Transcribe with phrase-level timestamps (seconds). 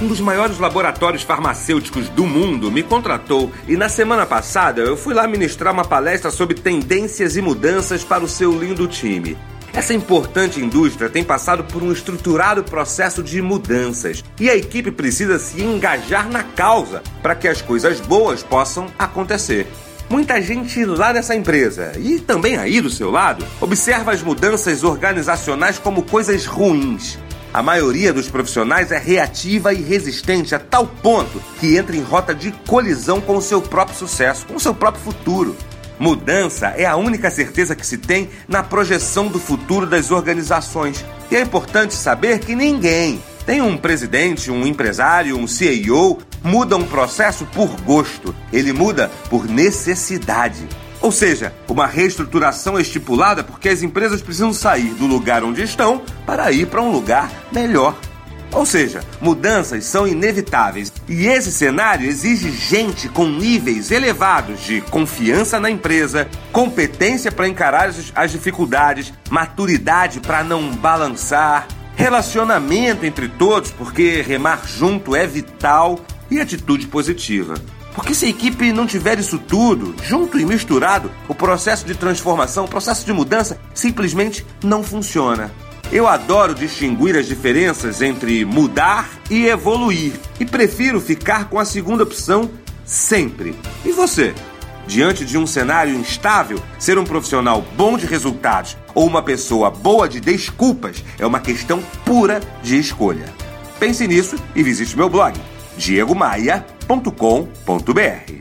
[0.00, 5.12] Um dos maiores laboratórios farmacêuticos do mundo me contratou e na semana passada eu fui
[5.12, 9.36] lá ministrar uma palestra sobre tendências e mudanças para o seu lindo time.
[9.74, 15.38] Essa importante indústria tem passado por um estruturado processo de mudanças e a equipe precisa
[15.38, 19.66] se engajar na causa para que as coisas boas possam acontecer.
[20.08, 25.78] Muita gente lá nessa empresa e também aí do seu lado observa as mudanças organizacionais
[25.78, 27.18] como coisas ruins.
[27.52, 32.32] A maioria dos profissionais é reativa e resistente a tal ponto que entra em rota
[32.32, 35.56] de colisão com o seu próprio sucesso, com o seu próprio futuro.
[35.98, 41.04] Mudança é a única certeza que se tem na projeção do futuro das organizações.
[41.28, 46.86] E é importante saber que ninguém, tem um presidente, um empresário, um CEO, muda um
[46.86, 48.32] processo por gosto.
[48.52, 50.68] Ele muda por necessidade.
[51.00, 56.52] Ou seja, uma reestruturação estipulada porque as empresas precisam sair do lugar onde estão para
[56.52, 57.96] ir para um lugar melhor.
[58.52, 65.60] Ou seja, mudanças são inevitáveis e esse cenário exige gente com níveis elevados de confiança
[65.60, 74.20] na empresa, competência para encarar as dificuldades, maturidade para não balançar, relacionamento entre todos, porque
[74.20, 77.54] remar junto é vital e atitude positiva.
[77.94, 82.64] Porque se a equipe não tiver isso tudo, junto e misturado, o processo de transformação,
[82.64, 85.50] o processo de mudança simplesmente não funciona.
[85.92, 92.04] Eu adoro distinguir as diferenças entre mudar e evoluir e prefiro ficar com a segunda
[92.04, 92.48] opção
[92.84, 93.56] sempre.
[93.84, 94.32] E você?
[94.86, 100.08] Diante de um cenário instável, ser um profissional bom de resultados ou uma pessoa boa
[100.08, 103.26] de desculpas é uma questão pura de escolha.
[103.80, 105.34] Pense nisso e visite meu blog
[105.76, 108.40] diegomaia.com.br.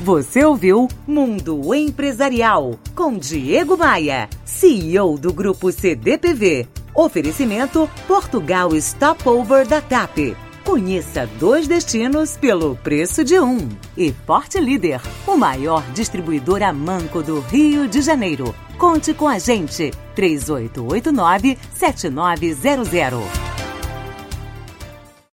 [0.00, 6.68] Você ouviu Mundo Empresarial com Diego Maia, CEO do Grupo CDPV.
[6.94, 10.36] Oferecimento Portugal Stopover da TAP.
[10.64, 13.68] Conheça dois destinos pelo preço de um.
[13.96, 18.54] E Porte Líder, o maior distribuidor a manco do Rio de Janeiro.
[18.78, 19.92] Conte com a gente.
[20.14, 23.43] 3889 7900.